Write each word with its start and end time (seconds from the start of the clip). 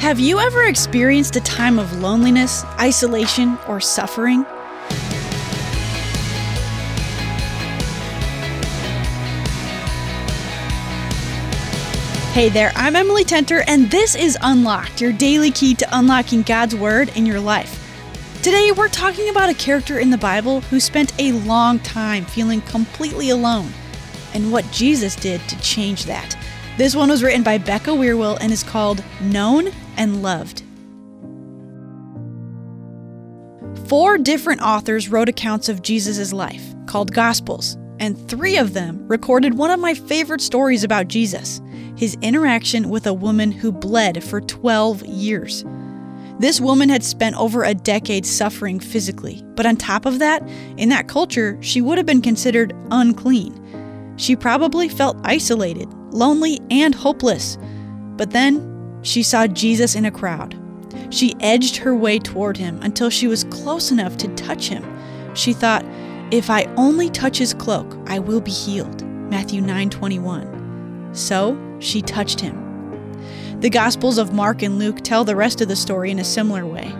Have 0.00 0.20
you 0.20 0.38
ever 0.38 0.64
experienced 0.64 1.34
a 1.36 1.40
time 1.40 1.78
of 1.78 2.00
loneliness, 2.00 2.64
isolation, 2.78 3.58
or 3.66 3.80
suffering? 3.80 4.44
Hey 12.34 12.50
there, 12.50 12.72
I'm 12.76 12.94
Emily 12.94 13.24
Tenter, 13.24 13.64
and 13.66 13.90
this 13.90 14.14
is 14.14 14.36
Unlocked, 14.42 15.00
your 15.00 15.12
daily 15.12 15.50
key 15.50 15.74
to 15.74 15.88
unlocking 15.98 16.42
God's 16.42 16.76
Word 16.76 17.10
in 17.16 17.24
your 17.24 17.40
life. 17.40 17.82
Today, 18.42 18.72
we're 18.72 18.88
talking 18.88 19.30
about 19.30 19.48
a 19.48 19.54
character 19.54 19.98
in 19.98 20.10
the 20.10 20.18
Bible 20.18 20.60
who 20.60 20.78
spent 20.78 21.18
a 21.18 21.32
long 21.32 21.78
time 21.80 22.26
feeling 22.26 22.60
completely 22.60 23.30
alone, 23.30 23.72
and 24.34 24.52
what 24.52 24.70
Jesus 24.70 25.16
did 25.16 25.40
to 25.48 25.58
change 25.62 26.04
that. 26.04 26.36
This 26.76 26.94
one 26.94 27.08
was 27.08 27.24
written 27.24 27.42
by 27.42 27.56
Becca 27.56 27.90
Weirwill 27.90 28.36
and 28.42 28.52
is 28.52 28.62
called 28.62 29.02
Known 29.22 29.70
and 29.96 30.22
Loved. 30.22 30.62
Four 33.88 34.18
different 34.18 34.62
authors 34.62 35.08
wrote 35.08 35.28
accounts 35.28 35.68
of 35.68 35.82
Jesus' 35.82 36.32
life, 36.32 36.74
called 36.86 37.12
Gospels, 37.12 37.76
and 38.00 38.18
three 38.28 38.56
of 38.56 38.72
them 38.72 39.06
recorded 39.06 39.54
one 39.54 39.70
of 39.70 39.80
my 39.80 39.94
favorite 39.94 40.40
stories 40.40 40.84
about 40.84 41.08
Jesus 41.08 41.60
his 41.96 42.16
interaction 42.20 42.90
with 42.90 43.06
a 43.06 43.14
woman 43.14 43.50
who 43.50 43.72
bled 43.72 44.22
for 44.22 44.40
12 44.42 45.04
years. 45.06 45.64
This 46.38 46.60
woman 46.60 46.90
had 46.90 47.02
spent 47.02 47.36
over 47.36 47.64
a 47.64 47.72
decade 47.72 48.26
suffering 48.26 48.78
physically, 48.78 49.42
but 49.54 49.64
on 49.64 49.76
top 49.76 50.04
of 50.04 50.18
that, 50.18 50.46
in 50.76 50.90
that 50.90 51.08
culture, 51.08 51.56
she 51.62 51.80
would 51.80 51.96
have 51.96 52.06
been 52.06 52.20
considered 52.20 52.74
unclean. 52.90 54.14
She 54.18 54.36
probably 54.36 54.90
felt 54.90 55.16
isolated, 55.24 55.90
lonely, 56.12 56.60
and 56.70 56.94
hopeless. 56.94 57.56
But 58.16 58.32
then 58.32 58.75
she 59.06 59.22
saw 59.22 59.46
Jesus 59.46 59.94
in 59.94 60.04
a 60.04 60.10
crowd. 60.10 60.58
She 61.10 61.36
edged 61.40 61.76
her 61.76 61.94
way 61.94 62.18
toward 62.18 62.56
him 62.56 62.80
until 62.82 63.08
she 63.08 63.28
was 63.28 63.44
close 63.44 63.90
enough 63.92 64.16
to 64.18 64.34
touch 64.34 64.68
him. 64.68 64.84
She 65.34 65.52
thought, 65.52 65.84
if 66.32 66.50
I 66.50 66.64
only 66.76 67.08
touch 67.10 67.38
his 67.38 67.54
cloak, 67.54 67.96
I 68.06 68.18
will 68.18 68.40
be 68.40 68.50
healed. 68.50 69.04
Matthew 69.04 69.62
9:21. 69.62 71.14
So, 71.16 71.56
she 71.78 72.02
touched 72.02 72.40
him. 72.40 72.62
The 73.60 73.70
Gospels 73.70 74.18
of 74.18 74.32
Mark 74.32 74.62
and 74.62 74.78
Luke 74.78 75.00
tell 75.02 75.24
the 75.24 75.36
rest 75.36 75.60
of 75.60 75.68
the 75.68 75.76
story 75.76 76.10
in 76.10 76.18
a 76.18 76.24
similar 76.24 76.66
way. 76.66 76.92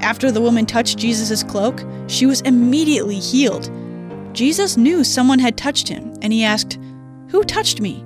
After 0.00 0.30
the 0.30 0.40
woman 0.40 0.64
touched 0.64 0.98
Jesus' 0.98 1.42
cloak, 1.42 1.84
she 2.06 2.24
was 2.24 2.40
immediately 2.40 3.18
healed. 3.18 3.70
Jesus 4.32 4.78
knew 4.78 5.04
someone 5.04 5.38
had 5.38 5.58
touched 5.58 5.86
him, 5.86 6.14
and 6.22 6.32
he 6.32 6.44
asked, 6.44 6.78
Who 7.28 7.44
touched 7.44 7.80
me? 7.80 8.02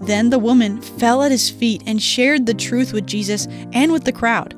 Then 0.00 0.30
the 0.30 0.38
woman 0.38 0.80
fell 0.80 1.22
at 1.22 1.30
his 1.30 1.50
feet 1.50 1.82
and 1.86 2.02
shared 2.02 2.46
the 2.46 2.54
truth 2.54 2.92
with 2.92 3.06
Jesus 3.06 3.46
and 3.72 3.92
with 3.92 4.04
the 4.04 4.12
crowd. 4.12 4.54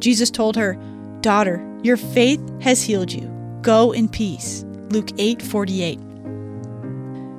Jesus 0.00 0.30
told 0.30 0.56
her, 0.56 0.78
Daughter, 1.20 1.64
your 1.82 1.96
faith 1.96 2.40
has 2.60 2.82
healed 2.82 3.12
you. 3.12 3.28
Go 3.62 3.92
in 3.92 4.08
peace. 4.08 4.64
Luke 4.90 5.10
8 5.18 5.42
48. 5.42 5.98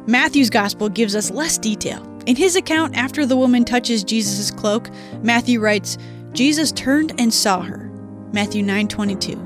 Matthew's 0.07 0.49
gospel 0.49 0.89
gives 0.89 1.15
us 1.15 1.31
less 1.31 1.57
detail. 1.57 2.03
In 2.25 2.35
his 2.35 2.55
account, 2.55 2.95
after 2.97 3.25
the 3.25 3.37
woman 3.37 3.63
touches 3.63 4.03
Jesus' 4.03 4.51
cloak, 4.51 4.89
Matthew 5.21 5.59
writes, 5.59 5.97
Jesus 6.33 6.71
turned 6.73 7.13
and 7.19 7.33
saw 7.33 7.61
her. 7.61 7.89
Matthew 8.33 8.63
9:22. 8.63 9.39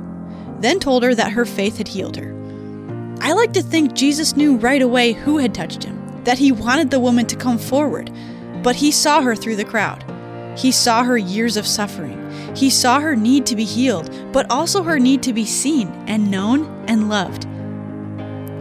Then 0.60 0.80
told 0.80 1.04
her 1.04 1.16
that 1.16 1.32
her 1.32 1.46
faith 1.46 1.78
had 1.78 1.88
healed 1.88 2.18
her. 2.18 2.36
I 3.22 3.34
like 3.34 3.54
to 3.54 3.62
think 3.62 3.94
Jesus 3.94 4.36
knew 4.36 4.58
right 4.58 4.82
away 4.82 5.14
who 5.14 5.38
had 5.38 5.54
touched 5.54 5.84
him, 5.84 6.01
that 6.24 6.38
he 6.38 6.52
wanted 6.52 6.92
the 6.92 7.00
woman 7.00 7.26
to 7.28 7.36
come 7.36 7.58
forward, 7.58 8.12
but 8.64 8.76
he 8.76 8.92
saw 8.92 9.22
her 9.22 9.36
through 9.36 9.56
the 9.56 9.66
crowd. 9.66 10.04
He 10.58 10.72
saw 10.72 11.04
her 11.04 11.18
years 11.18 11.58
of 11.58 11.66
suffering. 11.66 12.18
He 12.56 12.70
saw 12.70 13.00
her 13.00 13.16
need 13.16 13.46
to 13.48 13.56
be 13.56 13.64
healed, 13.64 14.14
but 14.34 14.50
also 14.52 14.84
her 14.84 15.00
need 15.00 15.24
to 15.24 15.34
be 15.34 15.46
seen 15.46 15.88
and 16.08 16.30
known 16.30 16.66
and 16.88 17.10
loved. 17.10 17.46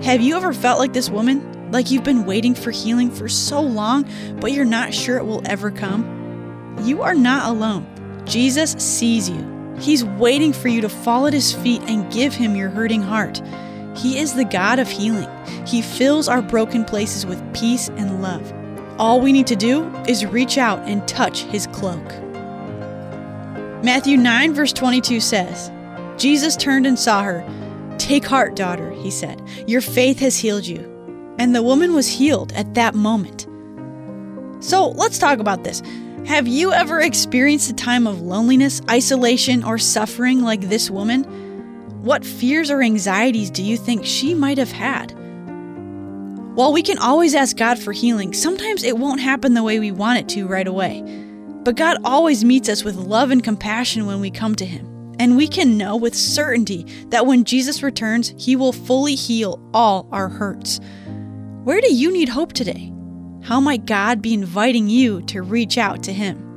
Have 0.05 0.21
you 0.21 0.37
ever 0.37 0.53
felt 0.53 0.79
like 0.79 0.93
this 0.93 1.11
woman? 1.11 1.71
Like 1.73 1.91
you've 1.91 2.05
been 2.05 2.25
waiting 2.25 2.55
for 2.55 2.71
healing 2.71 3.11
for 3.11 3.29
so 3.29 3.61
long, 3.61 4.09
but 4.41 4.53
you're 4.53 4.65
not 4.65 4.95
sure 4.95 5.19
it 5.19 5.27
will 5.27 5.43
ever 5.45 5.71
come? 5.71 6.77
You 6.83 7.03
are 7.03 7.15
not 7.15 7.49
alone. 7.49 7.87
Jesus 8.25 8.73
sees 8.73 9.29
you. 9.29 9.75
He's 9.79 10.05
waiting 10.05 10.53
for 10.53 10.69
you 10.69 10.81
to 10.83 10.89
fall 10.89 11.27
at 11.27 11.33
his 11.33 11.53
feet 11.53 11.83
and 11.83 12.11
give 12.13 12.35
him 12.35 12.55
your 12.55 12.71
hurting 12.71 13.03
heart. 13.03 13.43
He 13.97 14.19
is 14.19 14.35
the 14.35 14.45
God 14.45 14.79
of 14.79 14.89
healing. 14.89 15.29
He 15.71 15.83
fills 15.83 16.27
our 16.27 16.43
broken 16.43 16.85
places 16.85 17.25
with 17.25 17.41
peace 17.55 17.91
and 17.91 18.21
love. 18.21 18.53
All 18.99 19.21
we 19.21 19.31
need 19.31 19.47
to 19.47 19.55
do 19.55 19.89
is 20.09 20.27
reach 20.27 20.59
out 20.59 20.81
and 20.81 21.07
touch 21.07 21.43
his 21.43 21.69
cloak. 21.69 22.05
Matthew 23.85 24.17
9, 24.17 24.53
verse 24.53 24.73
22 24.73 25.21
says, 25.21 25.71
Jesus 26.21 26.57
turned 26.57 26.89
and 26.89 26.99
saw 26.99 27.23
her. 27.23 27.47
Take 27.99 28.25
heart, 28.27 28.57
daughter, 28.57 28.91
he 28.91 29.13
said. 29.13 29.41
Your 29.69 29.81
faith 29.81 30.19
has 30.19 30.37
healed 30.37 30.67
you. 30.67 30.81
And 31.39 31.55
the 31.55 31.63
woman 31.63 31.95
was 31.95 32.09
healed 32.09 32.53
at 32.55 32.75
that 32.75 32.97
moment. 32.97 33.47
So 34.59 34.89
let's 34.89 35.19
talk 35.19 35.39
about 35.39 35.63
this. 35.63 35.83
Have 36.27 36.49
you 36.49 36.73
ever 36.73 37.01
experienced 37.01 37.71
a 37.71 37.75
time 37.75 38.09
of 38.09 38.21
loneliness, 38.21 38.83
isolation, 38.91 39.63
or 39.63 39.79
suffering 39.79 40.43
like 40.43 40.63
this 40.63 40.91
woman? 40.91 41.23
What 42.03 42.25
fears 42.25 42.73
or 42.73 42.83
anxieties 42.83 43.53
do 43.53 43.63
you 43.63 43.77
think 43.77 44.05
she 44.05 44.35
might 44.35 44.59
have 44.59 44.73
had? 44.73 45.15
While 46.55 46.73
we 46.73 46.83
can 46.83 46.99
always 46.99 47.37
ask 47.37 47.57
God 47.57 47.79
for 47.79 47.93
healing, 47.93 48.35
sometimes 48.35 48.83
it 48.83 48.99
won't 48.99 49.21
happen 49.21 49.55
the 49.55 49.63
way 49.63 49.79
we 49.79 49.93
want 49.93 50.19
it 50.19 50.29
to 50.31 50.49
right 50.49 50.67
away. 50.67 51.01
But 51.63 51.77
God 51.77 51.99
always 52.05 52.45
meets 52.45 52.69
us 52.69 52.83
with 52.83 52.97
love 52.97 53.31
and 53.31 53.43
compassion 53.43 54.05
when 54.05 54.21
we 54.21 54.33
come 54.33 54.57
to 54.57 54.67
Him. 54.67 55.15
And 55.21 55.37
we 55.37 55.47
can 55.47 55.79
know 55.79 55.97
with 55.97 56.15
certainty 56.15 56.87
that 57.11 57.27
when 57.27 57.45
Jesus 57.45 57.85
returns, 57.85 58.35
He 58.37 58.57
will 58.57 58.73
fully 58.73 59.15
heal 59.15 59.63
all 59.73 60.09
our 60.11 60.29
hurts. 60.29 60.81
Where 61.63 61.81
do 61.81 61.95
you 61.95 62.13
need 62.13 62.29
hope 62.29 62.53
today? 62.53 62.93
How 63.45 63.61
might 63.61 63.87
God 63.87 64.21
be 64.21 64.35
inviting 64.35 64.89
you 64.89 65.23
to 65.27 65.43
reach 65.43 65.79
out 65.79 66.03
to 66.03 66.13
Him? 66.13 66.50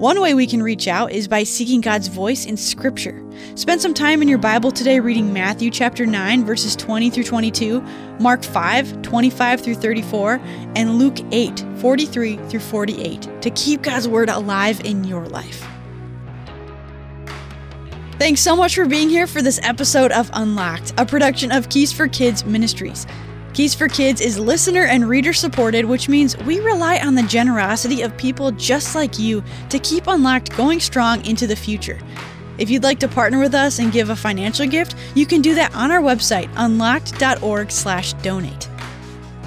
One 0.00 0.22
way 0.22 0.32
we 0.32 0.46
can 0.46 0.62
reach 0.62 0.88
out 0.88 1.12
is 1.12 1.28
by 1.28 1.42
seeking 1.42 1.82
God's 1.82 2.08
voice 2.08 2.46
in 2.46 2.56
Scripture. 2.56 3.22
Spend 3.54 3.82
some 3.82 3.92
time 3.92 4.22
in 4.22 4.28
your 4.28 4.38
Bible 4.38 4.70
today 4.70 4.98
reading 4.98 5.30
Matthew 5.30 5.70
chapter 5.70 6.06
9, 6.06 6.42
verses 6.42 6.74
20 6.74 7.10
through 7.10 7.24
22, 7.24 7.82
Mark 8.18 8.42
5, 8.42 9.02
25 9.02 9.60
through 9.60 9.74
34, 9.74 10.40
and 10.74 10.96
Luke 10.98 11.18
8, 11.32 11.66
43 11.80 12.38
through 12.48 12.60
48 12.60 13.42
to 13.42 13.50
keep 13.50 13.82
God's 13.82 14.08
Word 14.08 14.30
alive 14.30 14.80
in 14.86 15.04
your 15.04 15.26
life. 15.26 15.68
Thanks 18.18 18.40
so 18.40 18.56
much 18.56 18.76
for 18.76 18.86
being 18.86 19.10
here 19.10 19.26
for 19.26 19.42
this 19.42 19.60
episode 19.62 20.12
of 20.12 20.30
Unlocked, 20.32 20.94
a 20.96 21.04
production 21.04 21.52
of 21.52 21.68
Keys 21.68 21.92
for 21.92 22.08
Kids 22.08 22.46
Ministries. 22.46 23.06
Keys 23.52 23.74
for 23.74 23.88
Kids 23.88 24.20
is 24.20 24.38
listener 24.38 24.84
and 24.84 25.08
reader 25.08 25.32
supported, 25.32 25.84
which 25.84 26.08
means 26.08 26.38
we 26.38 26.60
rely 26.60 27.00
on 27.00 27.16
the 27.16 27.24
generosity 27.24 28.02
of 28.02 28.16
people 28.16 28.52
just 28.52 28.94
like 28.94 29.18
you 29.18 29.42
to 29.70 29.80
keep 29.80 30.06
Unlocked 30.06 30.56
going 30.56 30.80
strong 30.80 31.24
into 31.26 31.46
the 31.46 31.56
future. 31.56 31.98
If 32.58 32.70
you'd 32.70 32.82
like 32.82 32.98
to 33.00 33.08
partner 33.08 33.40
with 33.40 33.54
us 33.54 33.78
and 33.78 33.92
give 33.92 34.10
a 34.10 34.16
financial 34.16 34.66
gift, 34.66 34.94
you 35.14 35.26
can 35.26 35.40
do 35.40 35.54
that 35.54 35.74
on 35.74 35.90
our 35.90 36.00
website, 36.00 36.50
unlocked.org/donate. 36.56 38.68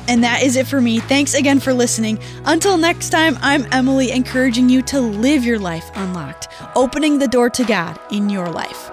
And 0.07 0.23
that 0.23 0.43
is 0.43 0.55
it 0.57 0.67
for 0.67 0.81
me. 0.81 0.99
Thanks 0.99 1.33
again 1.33 1.59
for 1.59 1.73
listening. 1.73 2.19
Until 2.45 2.77
next 2.77 3.09
time, 3.09 3.37
I'm 3.41 3.67
Emily 3.71 4.11
encouraging 4.11 4.67
you 4.67 4.81
to 4.83 4.99
live 4.99 5.45
your 5.45 5.59
life 5.59 5.89
unlocked, 5.95 6.49
opening 6.75 7.19
the 7.19 7.27
door 7.27 7.49
to 7.51 7.63
God 7.63 7.97
in 8.11 8.29
your 8.29 8.49
life. 8.49 8.91